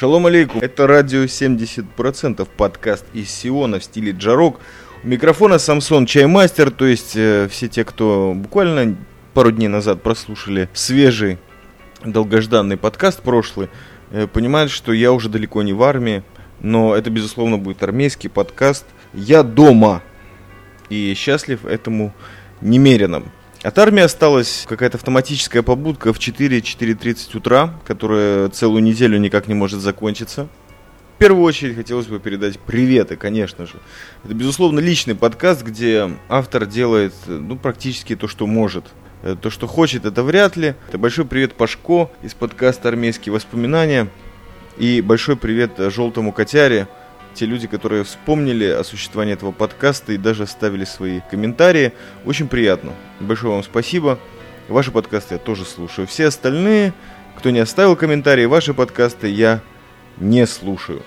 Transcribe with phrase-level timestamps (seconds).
[0.00, 4.58] Шалом алейкум, это радио 70%, подкаст из Сиона в стиле джарок.
[5.04, 8.96] У микрофона Самсон Чаймастер, то есть э, все те, кто буквально
[9.34, 11.36] пару дней назад прослушали свежий
[12.02, 13.68] долгожданный подкаст прошлый,
[14.10, 16.22] э, понимают, что я уже далеко не в армии,
[16.60, 18.86] но это, безусловно, будет армейский подкаст.
[19.12, 20.02] Я дома
[20.88, 22.14] и счастлив этому
[22.62, 23.24] немерено.
[23.62, 29.80] От армии осталась какая-то автоматическая побудка в 4-4.30 утра, которая целую неделю никак не может
[29.80, 30.48] закончиться.
[31.16, 33.74] В первую очередь хотелось бы передать приветы, конечно же.
[34.24, 38.86] Это, безусловно, личный подкаст, где автор делает ну, практически то, что может.
[39.22, 40.74] Э, то, что хочет, это вряд ли.
[40.88, 44.08] Это большой привет Пашко из подкаста «Армейские воспоминания».
[44.78, 46.88] И большой привет Желтому Котяре,
[47.34, 51.92] те люди, которые вспомнили о существовании этого подкаста и даже оставили свои комментарии.
[52.24, 52.92] Очень приятно.
[53.20, 54.18] Большое вам спасибо.
[54.68, 56.06] Ваши подкасты я тоже слушаю.
[56.06, 56.92] Все остальные,
[57.36, 59.60] кто не оставил комментарии, ваши подкасты я
[60.18, 61.02] не слушаю.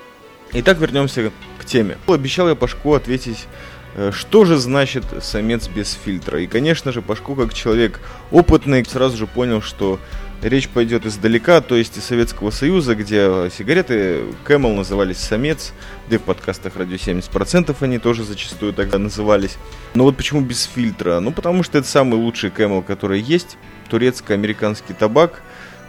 [0.52, 1.98] Итак, вернемся к теме.
[2.08, 3.48] Обещал я Пашку ответить
[3.96, 6.42] э, что же значит самец без фильтра?
[6.42, 8.00] И, конечно же, Пашко, как человек
[8.32, 10.00] опытный, сразу же понял, что
[10.44, 15.72] Речь пойдет издалека, то есть из Советского Союза, где сигареты Camel назывались «Самец»,
[16.10, 19.56] да и в подкастах «Радио 70%» они тоже зачастую тогда назывались.
[19.94, 21.22] Но вот почему без фильтра?
[21.22, 23.58] Ну, потому что это самый лучший Camel, который есть.
[23.90, 25.42] Турецко-американский табак.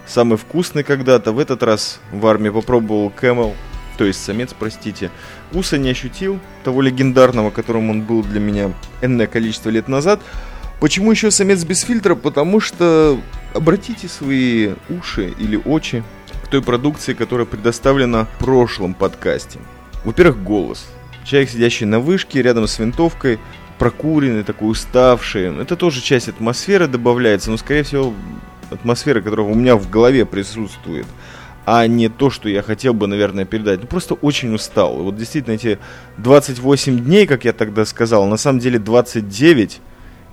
[0.06, 1.32] Самый вкусный когда-то.
[1.32, 3.54] В этот раз в армии попробовал Camel,
[3.98, 5.10] то есть самец, простите.
[5.50, 10.20] Вкуса не ощутил, того легендарного, которым он был для меня энное количество лет назад.
[10.78, 12.14] Почему еще самец без фильтра?
[12.14, 13.18] Потому что
[13.54, 16.02] обратите свои уши или очи
[16.42, 19.58] к той продукции, которая предоставлена в прошлом подкасте.
[20.04, 20.86] Во-первых, голос.
[21.24, 23.38] Человек, сидящий на вышке рядом с винтовкой,
[23.78, 25.56] прокуренный, такой уставший.
[25.58, 28.12] Это тоже часть атмосферы добавляется, но, скорее всего,
[28.70, 31.06] атмосфера, которая у меня в голове присутствует,
[31.64, 33.80] а не то, что я хотел бы, наверное, передать.
[33.80, 34.96] Ну, просто очень устал.
[35.02, 35.78] Вот действительно эти
[36.18, 39.80] 28 дней, как я тогда сказал, на самом деле 29,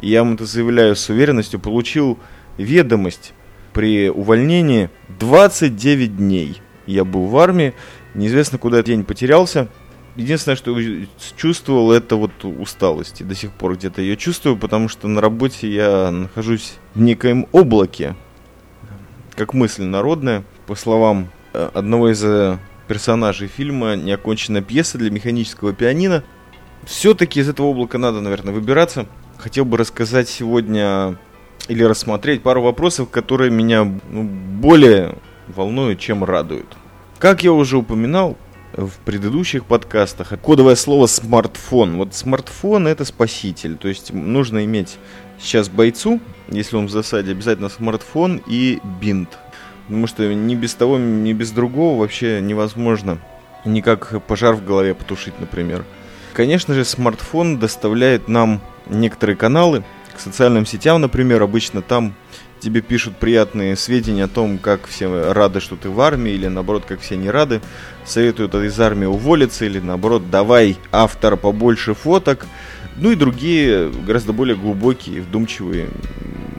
[0.01, 2.19] я вам это заявляю с уверенностью, получил
[2.61, 3.33] ведомость
[3.73, 4.89] при увольнении
[5.19, 6.61] 29 дней.
[6.85, 7.73] Я был в армии,
[8.13, 9.67] неизвестно куда этот день потерялся.
[10.15, 10.77] Единственное, что
[11.37, 13.21] чувствовал, это вот усталость.
[13.21, 17.47] И до сих пор где-то ее чувствую, потому что на работе я нахожусь в некоем
[17.53, 18.15] облаке,
[19.35, 20.43] как мысль народная.
[20.67, 22.57] По словам э, одного из э,
[22.87, 26.23] персонажей фильма «Неоконченная пьеса для механического пианино»,
[26.83, 29.05] все-таки из этого облака надо, наверное, выбираться.
[29.37, 31.17] Хотел бы рассказать сегодня
[31.67, 35.15] или рассмотреть пару вопросов, которые меня ну, более
[35.47, 36.77] волнуют, чем радуют.
[37.19, 38.37] Как я уже упоминал
[38.73, 41.97] в предыдущих подкастах, кодовое слово смартфон.
[41.97, 44.97] Вот смартфон это спаситель, то есть нужно иметь
[45.39, 49.37] сейчас бойцу, если он в засаде, обязательно смартфон и бинт.
[49.87, 53.19] Потому что ни без того, ни без другого вообще невозможно
[53.65, 55.83] никак пожар в голове потушить, например.
[56.33, 59.83] Конечно же, смартфон доставляет нам некоторые каналы,
[60.21, 62.13] социальным сетям, например, обычно там
[62.59, 66.85] тебе пишут приятные сведения о том, как все рады, что ты в армии, или наоборот,
[66.87, 67.61] как все не рады,
[68.05, 72.45] советуют из армии уволиться, или наоборот, давай автор побольше фоток,
[72.97, 75.89] ну и другие гораздо более глубокие, вдумчивые,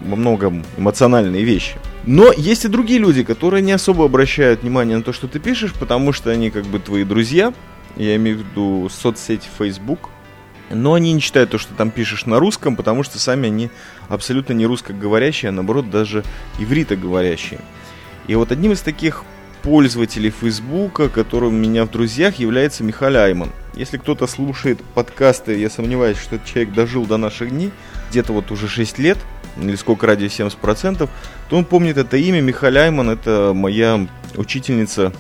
[0.05, 1.77] во многом эмоциональные вещи.
[2.05, 5.72] Но есть и другие люди, которые не особо обращают внимание на то, что ты пишешь,
[5.72, 7.55] потому что они как бы твои друзья,
[7.97, 10.09] я имею в виду соцсеть Facebook,
[10.75, 13.71] но они не читают то, что там пишешь на русском, потому что сами они
[14.09, 16.25] абсолютно не русскоговорящие, а наоборот даже
[16.59, 17.60] ивритоговорящие.
[18.27, 19.25] И вот одним из таких
[19.62, 23.50] пользователей Фейсбука, который у меня в друзьях, является Михаил Айман.
[23.75, 27.71] Если кто-то слушает подкасты, я сомневаюсь, что этот человек дожил до наших дней,
[28.10, 29.19] где-то вот уже 6 лет,
[29.56, 31.09] или сколько ради 70%,
[31.49, 32.41] то он помнит это имя.
[32.41, 34.06] Михаил Айман– это моя
[34.37, 35.12] учительница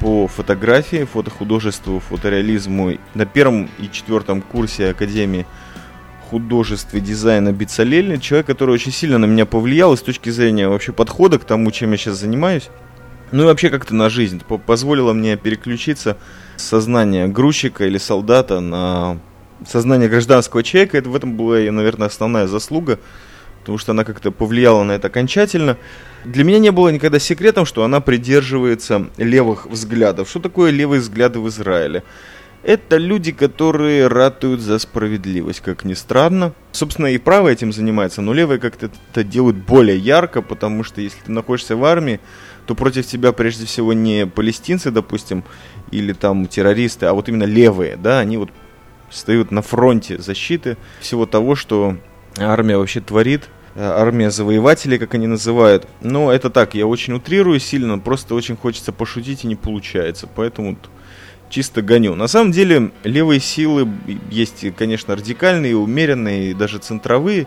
[0.00, 5.46] по фотографии, фотохудожеству, фотореализму на первом и четвертом курсе Академии
[6.30, 8.18] художеств и дизайна Бицалель.
[8.20, 11.92] Человек, который очень сильно на меня повлиял с точки зрения вообще подхода к тому, чем
[11.92, 12.70] я сейчас занимаюсь.
[13.30, 14.40] Ну и вообще как-то на жизнь.
[14.66, 16.16] Позволило мне переключиться
[16.56, 19.18] с сознания грузчика или солдата на
[19.66, 20.98] сознание гражданского человека.
[20.98, 22.98] Это в этом была, наверное, основная заслуга
[23.64, 25.78] потому что она как-то повлияла на это окончательно.
[26.26, 30.28] Для меня не было никогда секретом, что она придерживается левых взглядов.
[30.28, 32.02] Что такое левые взгляды в Израиле?
[32.62, 36.52] Это люди, которые ратуют за справедливость, как ни странно.
[36.72, 41.20] Собственно, и правые этим занимаются, но левые как-то это делают более ярко, потому что если
[41.24, 42.20] ты находишься в армии,
[42.66, 45.42] то против тебя прежде всего не палестинцы, допустим,
[45.90, 48.50] или там террористы, а вот именно левые, да, они вот
[49.10, 51.96] стоят на фронте защиты всего того, что
[52.38, 55.86] армия вообще творит армия завоевателей, как они называют.
[56.00, 60.28] Но это так, я очень утрирую сильно, просто очень хочется пошутить и не получается.
[60.34, 60.76] Поэтому
[61.48, 62.14] чисто гоню.
[62.14, 63.88] На самом деле левые силы
[64.30, 67.46] есть, конечно, радикальные, умеренные, даже центровые.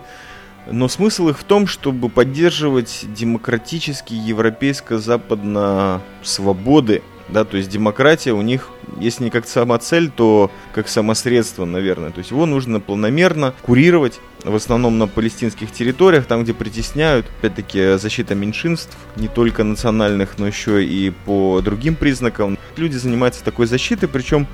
[0.70, 8.42] Но смысл их в том, чтобы поддерживать демократические европейско-западно свободы да, то есть демократия у
[8.42, 12.10] них, если не как сама цель, то как самосредство, наверное.
[12.10, 17.98] То есть его нужно планомерно курировать, в основном на палестинских территориях, там, где притесняют, опять-таки,
[17.98, 22.58] защита меньшинств, не только национальных, но еще и по другим признакам.
[22.76, 24.46] Люди занимаются такой защитой, причем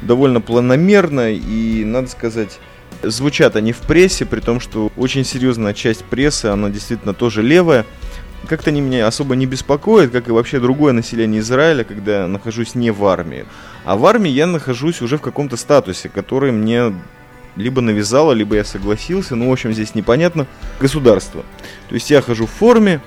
[0.00, 2.58] довольно планомерно и, надо сказать,
[3.02, 7.84] звучат они в прессе, при том, что очень серьезная часть прессы, она действительно тоже левая,
[8.48, 12.74] как-то они меня особо не беспокоят, как и вообще другое население Израиля, когда я нахожусь
[12.74, 13.44] не в армии.
[13.84, 16.92] А в армии я нахожусь уже в каком-то статусе, который мне
[17.56, 20.46] либо навязало, либо я согласился, ну, в общем, здесь непонятно,
[20.80, 21.44] государство.
[21.88, 23.00] То есть я хожу в форме,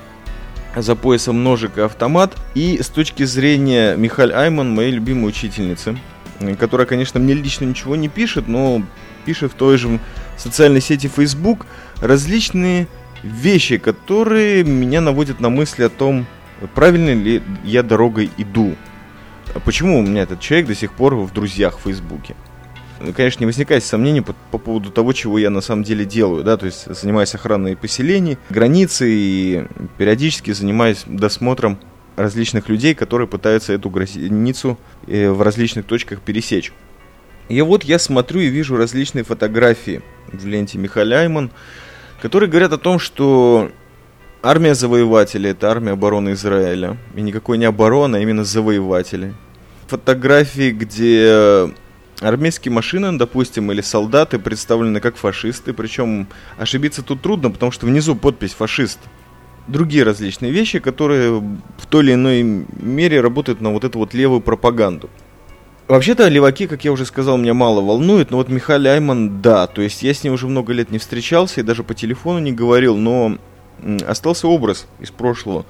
[0.76, 5.98] за поясом ножик и автомат, и с точки зрения Михаль Айман, моей любимой учительницы,
[6.58, 8.82] которая, конечно, мне лично ничего не пишет, но
[9.24, 9.98] пишет в той же
[10.36, 11.66] социальной сети Facebook
[12.00, 12.88] различные
[13.26, 16.26] вещи, которые меня наводят на мысли о том,
[16.74, 18.74] правильно ли я дорогой иду.
[19.64, 22.34] Почему у меня этот человек до сих пор в друзьях в Фейсбуке?
[23.00, 26.42] Ну, конечно, не возникает сомнений по, по поводу того, чего я на самом деле делаю,
[26.42, 29.64] да, то есть занимаюсь охраной поселений, границы и
[29.98, 31.78] периодически занимаюсь досмотром
[32.16, 36.72] различных людей, которые пытаются эту границу э, в различных точках пересечь.
[37.48, 40.02] И вот я смотрю и вижу различные фотографии
[40.32, 41.50] в ленте Михаил Айман,
[42.20, 43.70] которые говорят о том, что
[44.42, 46.96] армия завоевателей– это армия обороны Израиля.
[47.14, 49.34] И никакой не оборона, а именно завоеватели.
[49.88, 51.72] Фотографии, где
[52.20, 55.72] армейские машины, допустим, или солдаты представлены как фашисты.
[55.72, 56.28] Причем
[56.58, 58.98] ошибиться тут трудно, потому что внизу подпись «фашист».
[59.68, 64.40] Другие различные вещи, которые в той или иной мере работают на вот эту вот левую
[64.40, 65.10] пропаганду.
[65.88, 69.82] Вообще-то леваки, как я уже сказал, меня мало волнует, но вот Михаил Айман, да, то
[69.82, 72.96] есть я с ним уже много лет не встречался и даже по телефону не говорил,
[72.96, 73.38] но
[74.04, 75.64] остался образ из прошлого.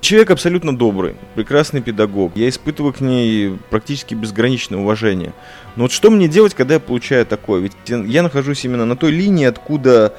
[0.00, 2.32] Человек абсолютно добрый, прекрасный педагог.
[2.34, 5.32] Я испытываю к ней практически безграничное уважение.
[5.76, 7.60] Но вот что мне делать, когда я получаю такое?
[7.60, 10.14] Ведь я нахожусь именно на той линии, откуда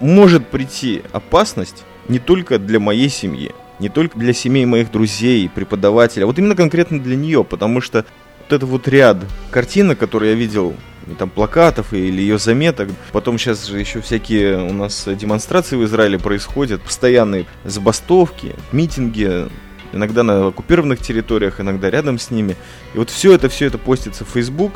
[0.00, 6.24] может прийти опасность не только для моей семьи, не только для семей моих друзей, преподавателей,
[6.24, 8.04] а вот именно конкретно для нее, потому что
[8.46, 9.18] этот вот ряд
[9.50, 10.74] картинок, которые я видел,
[11.18, 12.88] там плакатов или ее заметок.
[13.12, 19.48] Потом сейчас же еще всякие у нас демонстрации в Израиле происходят, постоянные забастовки, митинги,
[19.92, 22.56] иногда на оккупированных территориях, иногда рядом с ними.
[22.94, 24.74] И вот все это, все это постится в Facebook.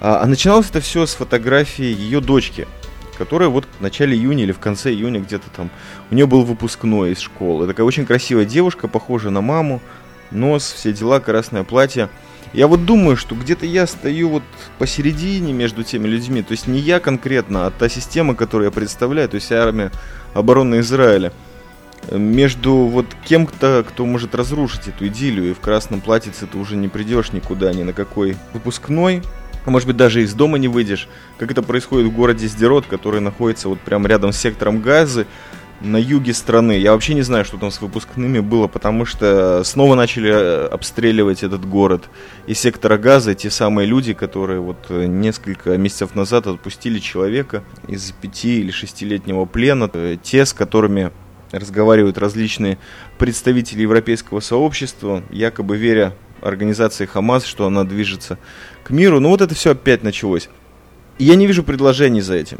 [0.00, 2.66] А, а начиналось это все с фотографии ее дочки,
[3.18, 5.70] которая вот в начале июня или в конце июня где-то там,
[6.10, 7.66] у нее был выпускной из школы.
[7.66, 9.80] Такая очень красивая девушка, похожая на маму,
[10.30, 12.08] нос, все дела, красное платье.
[12.52, 14.42] Я вот думаю, что где-то я стою вот
[14.78, 16.42] посередине между теми людьми.
[16.42, 19.92] То есть не я конкретно, а та система, которую я представляю, то есть армия
[20.34, 21.32] обороны Израиля.
[22.10, 26.88] Между вот кем-то, кто может разрушить эту идиллию, и в красном платьице ты уже не
[26.88, 29.22] придешь никуда, ни на какой выпускной,
[29.64, 31.08] а может быть даже из дома не выйдешь,
[31.38, 35.26] как это происходит в городе Сдерот, который находится вот прямо рядом с сектором Газы,
[35.80, 36.72] на юге страны.
[36.72, 41.42] Я вообще не знаю, что там с выпускными было, потому что снова начали э, обстреливать
[41.42, 42.10] этот город.
[42.46, 48.12] Из сектора газа те самые люди, которые вот э, несколько месяцев назад отпустили человека из
[48.12, 51.12] пяти или шестилетнего плена, э, те, с которыми
[51.50, 52.78] разговаривают различные
[53.18, 58.38] представители европейского сообщества, якобы веря организации Хамас, что она движется
[58.84, 59.20] к миру.
[59.20, 60.48] Но вот это все опять началось.
[61.18, 62.58] И я не вижу предложений за этим.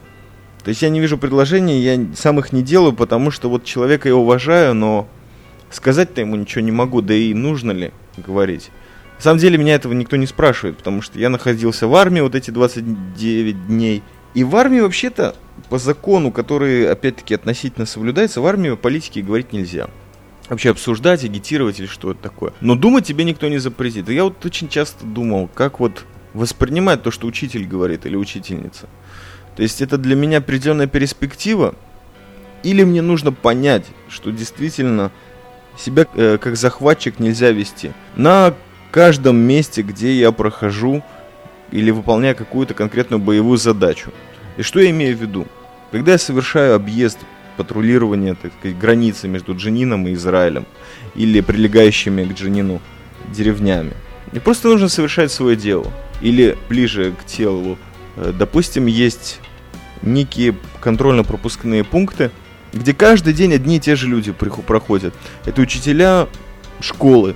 [0.63, 4.09] То есть я не вижу предложений, я сам их не делаю, потому что вот человека
[4.09, 5.09] я уважаю, но
[5.71, 8.71] сказать-то ему ничего не могу, да и нужно ли говорить.
[9.17, 12.35] На самом деле меня этого никто не спрашивает, потому что я находился в армии вот
[12.35, 14.03] эти 29 дней.
[14.35, 15.35] И в армии вообще-то,
[15.69, 19.89] по закону, который опять-таки относительно соблюдается, в армии о политике говорить нельзя.
[20.49, 22.53] Вообще обсуждать, агитировать или что это такое.
[22.61, 24.09] Но думать тебе никто не запретит.
[24.09, 28.89] И я вот очень часто думал, как вот воспринимать то, что учитель говорит или учительница.
[29.57, 31.75] То есть это для меня определенная перспектива,
[32.63, 35.11] или мне нужно понять, что действительно
[35.79, 37.93] себя э, как захватчик нельзя вести.
[38.17, 38.55] На
[38.91, 41.03] каждом месте, где я прохожу
[41.71, 44.13] или выполняю какую-то конкретную боевую задачу.
[44.57, 45.47] И что я имею в виду?
[45.91, 47.19] Когда я совершаю объезд
[47.57, 50.67] патрулирования, так сказать, границы между Джинином и Израилем
[51.15, 52.81] или прилегающими к Джинину
[53.29, 53.93] деревнями,
[54.33, 55.87] мне просто нужно совершать свое дело.
[56.21, 57.79] Или ближе к телу.
[58.21, 59.41] Э, допустим, есть
[60.03, 62.31] некие контрольно-пропускные пункты,
[62.73, 65.15] где каждый день одни и те же люди проходят.
[65.45, 66.29] Это учителя
[66.81, 67.35] школы,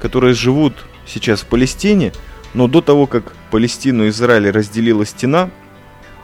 [0.00, 0.74] которые живут
[1.06, 2.12] сейчас в Палестине,
[2.54, 5.50] но до того, как Палестину и Израиль разделила стена,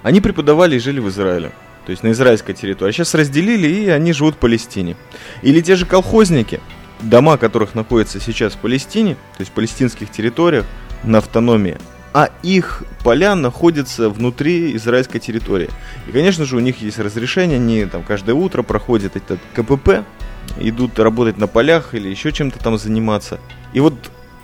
[0.02, 1.52] они преподавали и жили в Израиле.
[1.86, 2.90] То есть на израильской территории.
[2.90, 4.96] А сейчас разделили, и они живут в Палестине.
[5.42, 6.60] Или те же колхозники,
[7.00, 10.66] дома которых находятся сейчас в Палестине, то есть в палестинских территориях,
[11.04, 11.78] на автономии,
[12.16, 15.68] а их поля находятся внутри израильской территории.
[16.08, 20.02] И, конечно же, у них есть разрешение, они там каждое утро проходят этот КПП,
[20.56, 23.38] идут работать на полях или еще чем-то там заниматься.
[23.74, 23.92] И вот,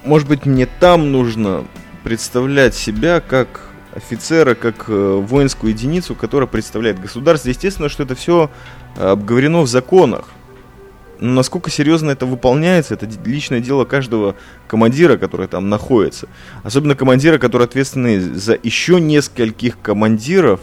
[0.04, 1.64] может быть, мне там нужно
[2.04, 7.48] представлять себя как офицера, как э, воинскую единицу, которая представляет государство.
[7.48, 8.50] Естественно, что это все
[8.98, 10.28] э, обговорено в законах.
[11.22, 14.34] Но насколько серьезно это выполняется, это личное дело каждого
[14.66, 16.28] командира, который там находится.
[16.64, 20.60] Особенно командира, который ответственный за еще нескольких командиров,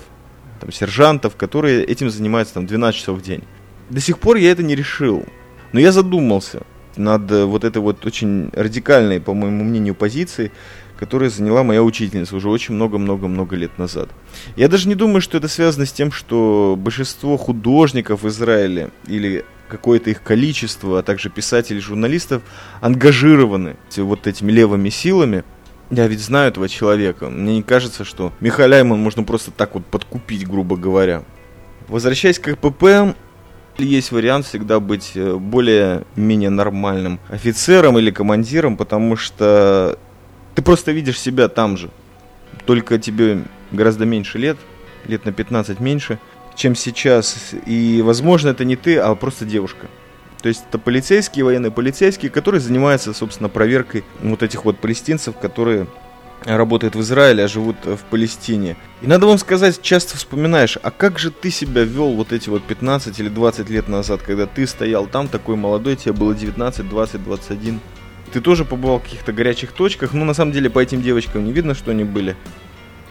[0.60, 3.46] там, сержантов, которые этим занимаются там 12 часов в день.
[3.90, 5.24] До сих пор я это не решил.
[5.72, 6.64] Но я задумался
[6.98, 10.52] над э, вот этой вот очень радикальной, по моему мнению, позицией,
[11.00, 14.10] которую заняла моя учительница уже очень много-много-много лет назад.
[14.58, 19.46] Я даже не думаю, что это связано с тем, что большинство художников в Израиле или
[19.70, 22.42] какое-то их количество, а также писателей, журналистов
[22.82, 25.44] ангажированы вот этими левыми силами.
[25.90, 27.30] Я ведь знаю этого человека.
[27.30, 31.24] Мне не кажется, что Михаляйман можно просто так вот подкупить, грубо говоря.
[31.88, 33.16] Возвращаясь к КПП,
[33.78, 39.98] есть вариант всегда быть э, более-менее нормальным офицером или командиром, потому что
[40.56, 41.90] ты просто видишь себя там же.
[42.66, 44.58] Только тебе гораздо меньше лет,
[45.08, 46.20] лет на 15 меньше,
[46.60, 47.56] чем сейчас.
[47.66, 49.88] И, возможно, это не ты, а просто девушка.
[50.42, 55.88] То есть это полицейские, военные полицейские, которые занимаются, собственно, проверкой вот этих вот палестинцев, которые
[56.46, 58.78] работают в Израиле, а живут в Палестине.
[59.02, 62.64] И надо вам сказать, часто вспоминаешь, а как же ты себя вел вот эти вот
[62.64, 67.24] 15 или 20 лет назад, когда ты стоял там, такой молодой, тебе было 19, 20,
[67.24, 67.80] 21.
[68.32, 71.52] Ты тоже побывал в каких-то горячих точках, но на самом деле по этим девочкам не
[71.52, 72.38] видно, что они были.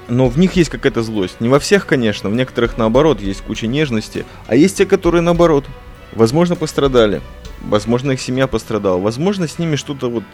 [0.08, 1.40] Но в них есть какая-то злость.
[1.40, 5.66] Не во всех, конечно, в некоторых наоборот есть куча нежности, а есть те, которые наоборот.
[6.12, 7.20] Возможно, пострадали.
[7.60, 8.98] Возможно, их семья пострадала.
[8.98, 10.24] Возможно, с ними что-то вот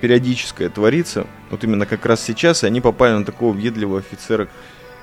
[0.00, 1.26] периодическое творится.
[1.50, 4.48] Вот именно как раз сейчас, и они попали на такого въедливого офицера.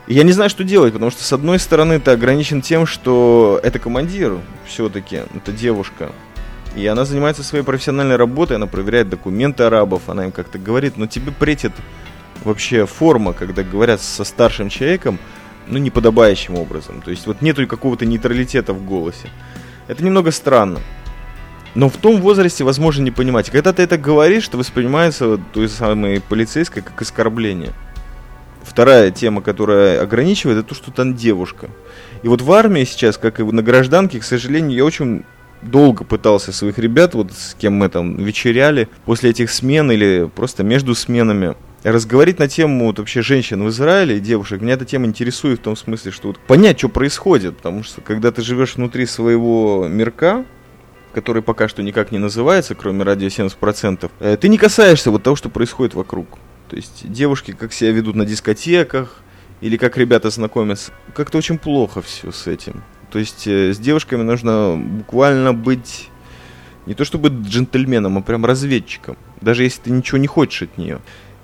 [0.07, 3.59] И я не знаю, что делать, потому что, с одной стороны, ты ограничен тем, что
[3.63, 6.11] это командир все-таки, это девушка.
[6.75, 11.07] И она занимается своей профессиональной работой, она проверяет документы арабов, она им как-то говорит, но
[11.07, 11.73] тебе претит
[12.43, 15.19] вообще форма, когда говорят со старшим человеком,
[15.67, 17.01] ну, неподобающим образом.
[17.01, 19.29] То есть вот нету какого-то нейтралитета в голосе.
[19.87, 20.79] Это немного странно.
[21.75, 23.49] Но в том возрасте возможно не понимать.
[23.49, 27.71] Когда ты это говоришь, то воспринимается вот той самой полицейской как оскорбление.
[28.63, 31.69] Вторая тема, которая ограничивает, это то, что там девушка.
[32.23, 35.23] И вот в армии сейчас, как и на гражданке, к сожалению, я очень
[35.61, 40.63] долго пытался своих ребят, вот с кем мы там вечеряли, после этих смен или просто
[40.63, 44.61] между сменами, разговорить на тему вот, вообще женщин в Израиле и девушек.
[44.61, 48.31] Меня эта тема интересует в том смысле, что вот понять, что происходит, потому что когда
[48.31, 50.45] ты живешь внутри своего мирка,
[51.13, 55.35] который пока что никак не называется, кроме радио 70%, э, ты не касаешься вот того,
[55.35, 56.27] что происходит вокруг.
[56.69, 59.21] То есть девушки как себя ведут на дискотеках,
[59.61, 62.83] или как ребята знакомятся, как-то очень плохо все с этим.
[63.11, 66.09] То есть э, с девушками нужно буквально быть
[66.85, 69.17] не то чтобы джентльменом, а прям разведчиком.
[69.41, 70.99] Даже если ты ничего не хочешь от нее.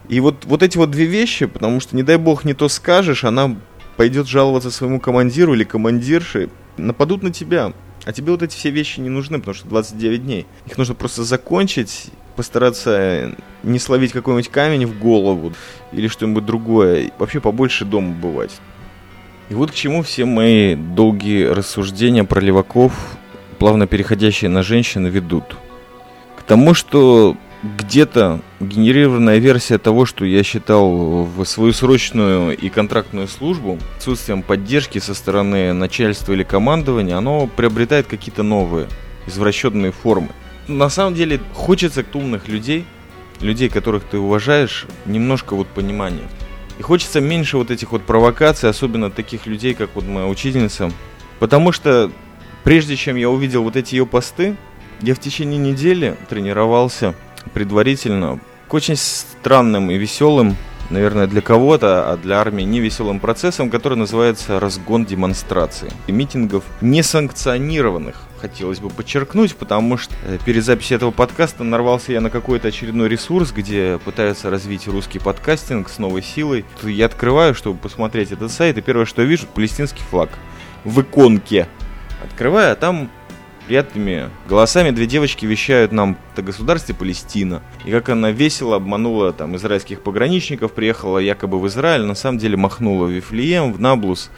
[0.09, 3.24] И вот, вот эти вот две вещи, потому что, не дай бог, не то скажешь,
[3.24, 3.55] она
[3.97, 7.74] пойдет жаловаться своему командиру или командирше, нападут на тебя.
[8.05, 10.45] А тебе вот эти все вещи не нужны, потому что 29 дней.
[10.67, 15.53] Их нужно просто закончить, постараться не словить какой-нибудь камень в голову
[15.91, 17.12] или что-нибудь другое.
[17.17, 18.51] Вообще побольше дома бывать.
[19.50, 22.93] И вот к чему все мои долгие рассуждения про леваков,
[23.57, 25.55] плавно переходящие на женщин, ведут.
[26.38, 27.38] К тому, что
[27.77, 35.00] где-то генерированная версия того, что я считал в свою срочную и контрактную службу, отсутствием поддержки
[35.00, 38.88] со стороны начальства или командования, оно приобретает какие-то новые,
[39.25, 40.29] извращенные формы.
[40.67, 42.86] На самом деле хочется умных людей,
[43.41, 46.27] людей, которых ты уважаешь, немножко вот понимания.
[46.79, 50.91] И хочется меньше вот этих вот провокаций, особенно таких людей, как вот моя учительница.
[51.39, 52.12] Потому что
[52.63, 54.55] прежде чем я увидел вот эти ее посты,
[55.01, 57.15] я в течение недели тренировался
[57.54, 60.56] предварительно к очень странным и веселым,
[60.90, 66.64] наверное, для кого-то, а для армии не веселым процессом, который называется разгон демонстраций и митингов
[66.82, 68.16] несанкционированных.
[68.40, 73.10] Хотелось бы подчеркнуть, потому что э, перед записью этого подкаста нарвался я на какой-то очередной
[73.10, 76.66] ресурс, где пытаются развить русский подкастинг с новой силой.
[76.84, 80.30] Я открываю, чтобы посмотреть этот сайт, и первое, что я вижу, палестинский флаг
[80.84, 81.68] в иконке
[82.24, 83.10] Открываю, а там
[83.65, 87.63] приятными голосами две девочки вещают нам о государстве Палестина.
[87.84, 92.57] И как она весело обманула там израильских пограничников, приехала якобы в Израиль, на самом деле
[92.57, 94.29] махнула в Вифлеем, в Наблус,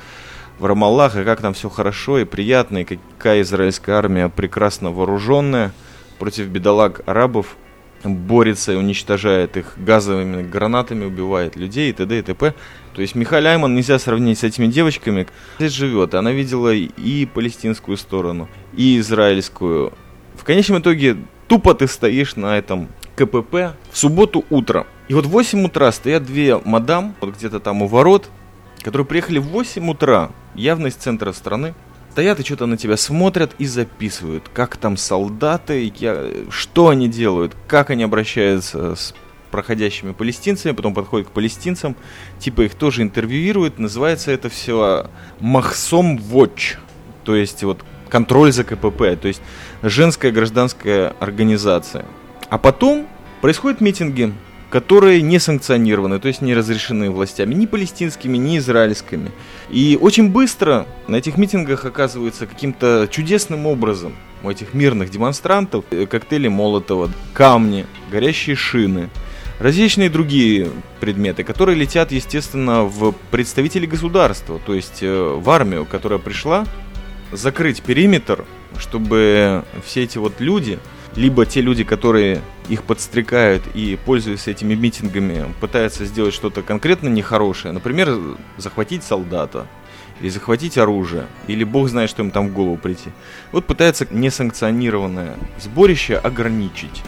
[0.59, 5.73] в Рамаллах, и как там все хорошо и приятно, и какая израильская армия прекрасно вооруженная
[6.19, 7.57] против бедолаг арабов
[8.15, 12.19] борется и уничтожает их газовыми гранатами, убивает людей и т.д.
[12.19, 12.53] и т.п.
[12.93, 15.27] То есть Михаил Айман нельзя сравнить с этими девочками.
[15.59, 19.93] Здесь живет, она видела и палестинскую сторону, и израильскую.
[20.35, 24.85] В конечном итоге тупо ты стоишь на этом КПП в субботу утром.
[25.07, 28.29] И вот в 8 утра стоят две мадам, вот где-то там у ворот,
[28.83, 31.73] которые приехали в 8 утра, явно из центра страны,
[32.17, 37.55] стоят и что-то на тебя смотрят и записывают, как там солдаты, я, что они делают,
[37.67, 39.13] как они обращаются с
[39.51, 41.95] проходящими палестинцами, потом подходят к палестинцам,
[42.39, 46.77] типа их тоже интервьюируют, называется это все Махсом Watch,
[47.23, 49.43] то есть вот контроль за КПП, то есть
[49.83, 52.03] женская гражданская организация.
[52.49, 53.07] А потом
[53.41, 54.33] происходят митинги,
[54.69, 59.31] которые не санкционированы, то есть не разрешены властями, ни палестинскими, ни израильскими.
[59.69, 66.05] И очень быстро на этих митингах оказывается каким-то чудесным образом у этих мирных демонстрантов э,
[66.05, 69.09] коктейли Молотова, камни, горящие шины,
[69.59, 70.69] различные другие
[70.99, 76.65] предметы, которые летят, естественно, в представителей государства, то есть э, в армию, которая пришла
[77.31, 78.45] закрыть периметр,
[78.77, 80.79] чтобы все эти вот люди
[81.17, 87.73] либо те люди, которые их подстрекают и, пользуясь этими митингами, пытаются сделать что-то конкретно нехорошее,
[87.73, 88.15] например,
[88.57, 89.65] захватить солдата,
[90.21, 93.09] или захватить оружие, или бог знает, что им там в голову прийти.
[93.51, 97.03] Вот пытается несанкционированное сборище ограничить.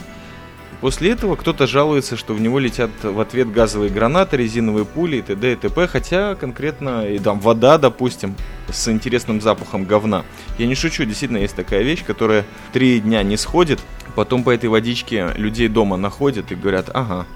[0.80, 5.22] После этого кто-то жалуется, что в него летят в ответ газовые гранаты, резиновые пули и
[5.22, 5.52] т.д.
[5.52, 5.86] и т.п.
[5.86, 8.34] Хотя конкретно и там вода, допустим,
[8.72, 10.24] с интересным запахом говна.
[10.56, 13.78] Я не шучу, действительно есть такая вещь, которая три дня не сходит,
[14.14, 17.26] потом по этой водичке людей дома находят и говорят, ага,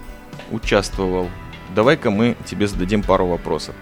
[0.49, 1.29] участвовал,
[1.75, 3.75] давай-ка мы тебе зададим пару вопросов.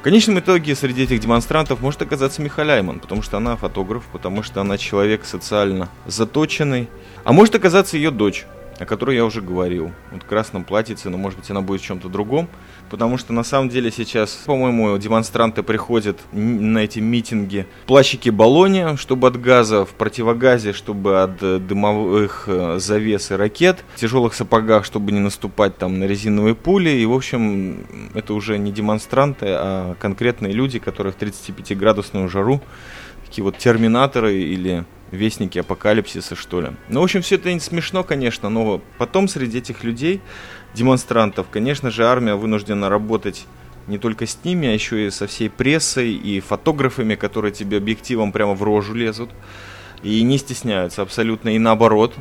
[0.00, 4.60] В конечном итоге среди этих демонстрантов может оказаться Михаляйман, потому что она фотограф, потому что
[4.60, 6.88] она человек социально заточенный,
[7.24, 8.46] а может оказаться ее дочь,
[8.78, 9.92] о которой я уже говорил.
[10.12, 12.48] Вот красном платьице, но может быть она будет в чем-то другом.
[12.90, 18.96] Потому что на самом деле сейчас, по-моему, демонстранты приходят на эти митинги в плащике баллоне,
[18.96, 24.34] чтобы от газа, в противогазе, чтобы от э, дымовых э, завес и ракет, в тяжелых
[24.34, 26.90] сапогах, чтобы не наступать там на резиновые пули.
[26.90, 32.62] И, в общем, это уже не демонстранты, а конкретные люди, которые в 35-градусную жару,
[33.26, 36.70] такие вот терминаторы или вестники апокалипсиса, что ли.
[36.88, 40.20] Ну, в общем, все это не смешно, конечно, но потом среди этих людей,
[40.74, 43.46] демонстрантов, конечно же, армия вынуждена работать
[43.86, 48.32] не только с ними, а еще и со всей прессой и фотографами, которые тебе объективом
[48.32, 49.30] прямо в рожу лезут.
[50.02, 52.14] И не стесняются абсолютно, и наоборот,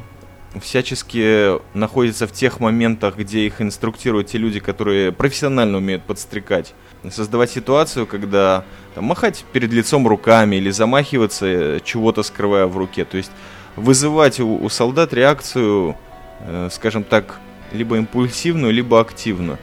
[0.62, 6.74] всячески находятся в тех моментах, где их инструктируют те люди, которые профессионально умеют подстрекать
[7.12, 13.06] создавать ситуацию, когда там, махать перед лицом руками или замахиваться, э, чего-то скрывая в руке.
[13.06, 13.32] То есть
[13.76, 15.96] вызывать у, у солдат реакцию,
[16.42, 17.40] э, скажем так,
[17.72, 19.58] либо импульсивную, либо активную.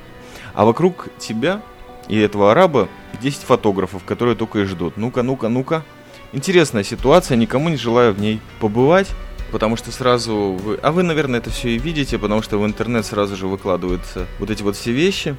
[0.55, 1.61] А вокруг тебя
[2.09, 2.89] и этого араба
[3.21, 4.97] 10 фотографов, которые только и ждут.
[4.97, 5.85] Ну-ка, ну-ка, ну-ка.
[6.33, 9.09] Интересная ситуация, никому не желаю в ней побывать,
[9.51, 10.79] потому что сразу вы...
[10.83, 14.51] А вы, наверное, это все и видите, потому что в интернет сразу же выкладываются вот
[14.51, 15.37] эти вот все вещи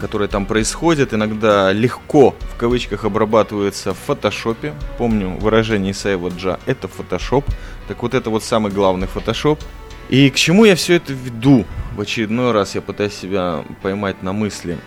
[0.00, 4.74] которые там происходят, иногда легко, в кавычках, обрабатываются в фотошопе.
[4.98, 7.44] Помню выражение Исаева Джа, это фотошоп.
[7.88, 9.60] Так вот это вот самый главный фотошоп.
[10.08, 11.64] И к чему я все это веду?
[11.96, 14.78] В очередной раз я пытаюсь себя поймать на мысли.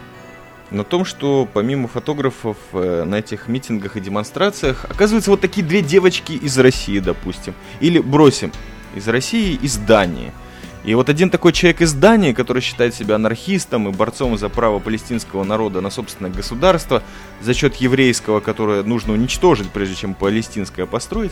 [0.72, 5.82] На том, что помимо фотографов э, на этих митингах и демонстрациях, оказывается, вот такие две
[5.82, 7.56] девочки из России, допустим.
[7.80, 8.52] Или бросим,
[8.96, 10.32] из России, из Дании–
[10.84, 14.80] и вот один такой человек из Дании, который считает себя анархистом и борцом за право
[14.80, 17.04] палестинского народа на собственное государство
[17.42, 21.32] за счет еврейского, которое нужно уничтожить, прежде чем палестинское построить,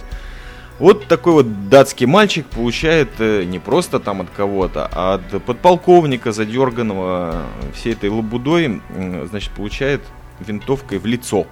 [0.80, 6.32] вот такой вот датский мальчик получает э, не просто там от кого-то, а от подполковника,
[6.32, 8.82] задерганного всей этой лабудой,
[9.30, 10.02] значит, получает
[10.40, 11.48] винтовкой в лицо.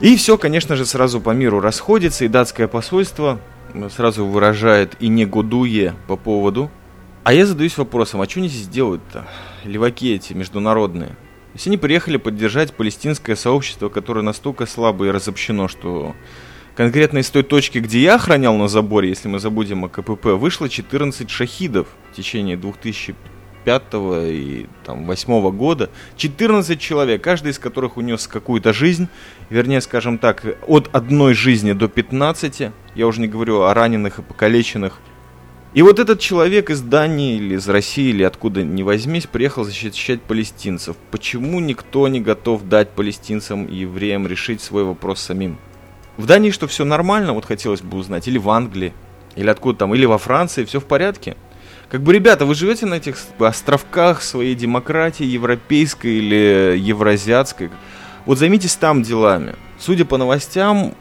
[0.00, 3.38] И все, конечно же, сразу по миру расходится, и датское посольство
[3.94, 6.70] сразу выражает и негодуе по поводу
[7.26, 9.26] а я задаюсь вопросом, а что они здесь делают-то,
[9.64, 11.16] леваки эти международные?
[11.54, 16.14] Если они приехали поддержать палестинское сообщество, которое настолько слабо и разобщено, что
[16.76, 20.68] конкретно из той точки, где я охранял на заборе, если мы забудем о КПП, вышло
[20.68, 23.14] 14 шахидов в течение 2000
[23.66, 23.82] 95
[24.32, 25.90] и там, 8 года.
[26.16, 29.08] 14 человек, каждый из которых унес какую-то жизнь,
[29.50, 32.70] вернее, скажем так, от одной жизни до 15.
[32.94, 35.00] Я уже не говорю о раненых и покалеченных.
[35.74, 40.22] И вот этот человек из Дании или из России, или откуда ни возьмись, приехал защищать
[40.22, 40.96] палестинцев.
[41.10, 45.58] Почему никто не готов дать палестинцам и евреям решить свой вопрос самим?
[46.16, 48.94] В Дании что, все нормально, вот хотелось бы узнать, или в Англии,
[49.34, 51.36] или откуда там, или во Франции, все в порядке?
[51.90, 57.70] Как бы, ребята, вы живете на этих островках своей демократии, европейской или евразиатской.
[58.24, 59.54] Вот займитесь там делами.
[59.78, 60.94] Судя по новостям,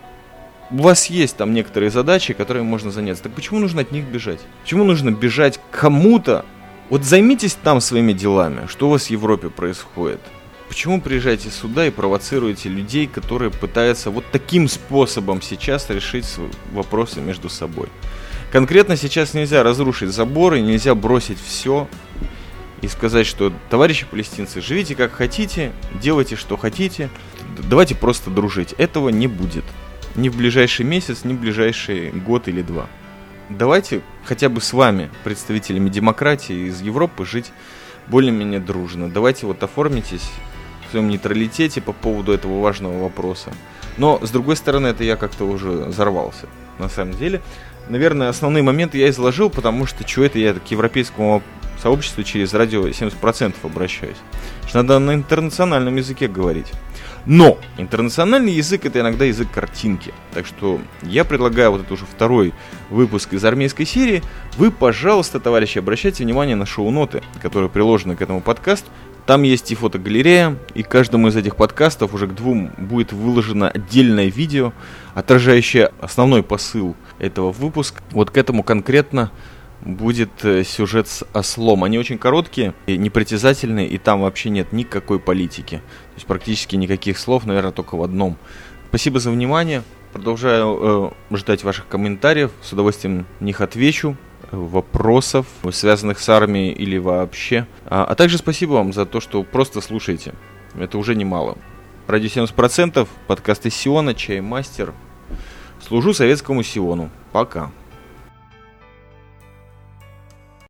[0.69, 3.23] у вас есть там некоторые задачи, которыми можно заняться.
[3.23, 4.41] Так почему нужно от них бежать?
[4.61, 6.45] Почему нужно бежать кому-то?
[6.89, 8.67] Вот займитесь там своими делами.
[8.67, 10.21] Что у вас в Европе происходит?
[10.67, 16.25] Почему приезжаете сюда и провоцируете людей, которые пытаются вот таким способом сейчас решить
[16.71, 17.87] вопросы между собой?
[18.51, 21.87] Конкретно сейчас нельзя разрушить заборы, нельзя бросить все
[22.81, 27.09] и сказать, что товарищи палестинцы, живите как хотите, делайте что хотите,
[27.69, 28.73] давайте просто дружить.
[28.77, 29.65] Этого не будет.
[30.15, 32.87] Ни в ближайший месяц, ни в ближайший год или два.
[33.49, 37.51] Давайте хотя бы с вами, представителями демократии из Европы, жить
[38.07, 39.09] более-менее дружно.
[39.09, 40.31] Давайте вот оформитесь
[40.87, 43.51] в своем нейтралитете по поводу этого важного вопроса.
[43.97, 46.47] Но, с другой стороны, это я как-то уже взорвался,
[46.79, 47.41] на самом деле
[47.89, 51.41] наверное, основные моменты я изложил, потому что что это я к европейскому
[51.81, 54.17] сообществу через радио 70% обращаюсь.
[54.67, 56.71] Что надо на интернациональном языке говорить.
[57.25, 60.13] Но интернациональный язык это иногда язык картинки.
[60.33, 62.53] Так что я предлагаю вот это уже второй
[62.89, 64.23] выпуск из армейской серии.
[64.57, 68.89] Вы, пожалуйста, товарищи, обращайте внимание на шоу-ноты, которые приложены к этому подкасту.
[69.25, 74.27] Там есть и фотогалерея, и каждому из этих подкастов уже к двум будет выложено отдельное
[74.27, 74.71] видео,
[75.15, 78.03] отражающее основной посыл этого выпуска.
[78.11, 79.31] Вот к этому конкретно
[79.81, 81.83] будет э, сюжет с ослом.
[81.83, 85.77] Они очень короткие, непритязательные, и там вообще нет никакой политики.
[85.77, 88.37] То есть практически никаких слов, наверное, только в одном.
[88.89, 89.83] Спасибо за внимание.
[90.13, 92.51] Продолжаю э, ждать ваших комментариев.
[92.61, 94.17] С удовольствием на них отвечу
[94.51, 97.67] вопросов, связанных с армией или вообще.
[97.85, 100.33] А, а также спасибо вам за то, что просто слушаете.
[100.77, 101.57] Это уже немало.
[102.07, 104.93] Радио 70%, подкаст из Сиона, Чай Мастер.
[105.81, 107.09] Служу советскому Сиону.
[107.31, 107.71] Пока.